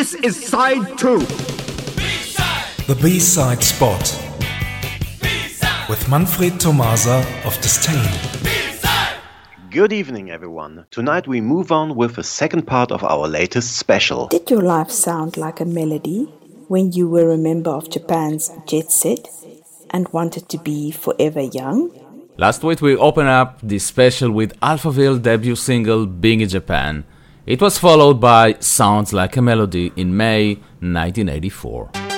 This 0.00 0.14
is 0.14 0.46
side 0.46 0.96
2 0.96 1.18
B-side. 1.18 2.86
The 2.86 2.98
B 3.02 3.18
side 3.18 3.62
spot. 3.62 4.00
B-side. 5.20 5.90
With 5.90 6.08
Manfred 6.08 6.58
Tomasa 6.58 7.22
of 7.44 7.54
Disdain. 7.60 8.08
Good 9.70 9.92
evening, 9.92 10.30
everyone. 10.30 10.86
Tonight 10.90 11.28
we 11.28 11.42
move 11.42 11.70
on 11.70 11.96
with 11.96 12.14
the 12.14 12.24
second 12.24 12.66
part 12.66 12.90
of 12.90 13.04
our 13.04 13.28
latest 13.28 13.76
special. 13.76 14.28
Did 14.28 14.48
your 14.48 14.62
life 14.62 14.90
sound 14.90 15.36
like 15.36 15.60
a 15.60 15.66
melody 15.66 16.24
when 16.68 16.92
you 16.92 17.06
were 17.06 17.30
a 17.30 17.36
member 17.36 17.70
of 17.70 17.90
Japan's 17.90 18.50
jet 18.66 18.90
set 18.90 19.28
and 19.90 20.08
wanted 20.14 20.48
to 20.48 20.56
be 20.56 20.90
forever 20.90 21.42
young? 21.42 21.90
Last 22.38 22.64
week 22.64 22.80
we 22.80 22.96
opened 22.96 23.28
up 23.28 23.58
this 23.62 23.84
special 23.84 24.30
with 24.30 24.58
Alphaville 24.60 25.20
debut 25.20 25.56
single 25.56 26.06
Big 26.06 26.40
in 26.40 26.48
Japan. 26.48 27.04
It 27.50 27.60
was 27.60 27.78
followed 27.78 28.20
by 28.20 28.54
Sounds 28.60 29.12
Like 29.12 29.36
a 29.36 29.42
Melody 29.42 29.92
in 29.96 30.16
May 30.16 30.54
1984. 30.78 32.09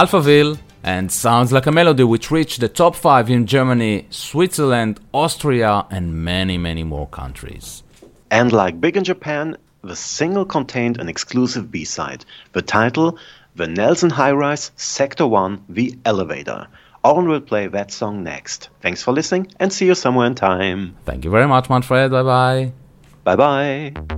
Alphaville, 0.00 0.58
and 0.82 1.12
Sounds 1.12 1.52
Like 1.52 1.66
a 1.66 1.72
Melody, 1.72 2.04
which 2.04 2.30
reached 2.30 2.60
the 2.60 2.70
top 2.70 2.96
5 2.96 3.28
in 3.28 3.44
Germany, 3.44 4.06
Switzerland, 4.08 4.98
Austria, 5.12 5.84
and 5.90 6.24
many, 6.24 6.56
many 6.56 6.82
more 6.84 7.06
countries. 7.08 7.82
And 8.30 8.50
like 8.50 8.80
Big 8.80 8.96
in 8.96 9.04
Japan, 9.04 9.58
the 9.84 9.94
single 9.94 10.46
contained 10.46 10.98
an 10.98 11.10
exclusive 11.10 11.70
B 11.70 11.84
side, 11.84 12.24
the 12.52 12.62
title 12.62 13.18
The 13.56 13.66
Nelson 13.66 14.08
High 14.08 14.32
Rise 14.32 14.70
Sector 14.76 15.26
1 15.26 15.64
The 15.68 15.98
Elevator. 16.06 16.66
Owen 17.04 17.28
will 17.28 17.42
play 17.42 17.66
that 17.66 17.92
song 17.92 18.24
next. 18.24 18.70
Thanks 18.80 19.02
for 19.02 19.12
listening 19.12 19.52
and 19.60 19.70
see 19.70 19.84
you 19.84 19.94
somewhere 19.94 20.28
in 20.28 20.34
time. 20.34 20.96
Thank 21.04 21.26
you 21.26 21.30
very 21.30 21.46
much, 21.46 21.68
Manfred. 21.68 22.10
Bye 22.10 22.22
bye. 22.22 22.72
Bye 23.24 23.36
bye. 23.36 24.16